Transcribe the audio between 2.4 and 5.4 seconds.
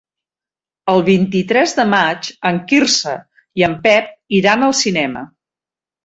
en Quirze i en Pep iran al cinema.